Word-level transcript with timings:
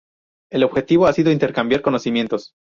El 0.51 0.63
objetivo 0.63 1.05
ha 1.05 1.13
sido 1.13 1.31
intercambiar 1.31 1.83
conocimientos 1.83 2.53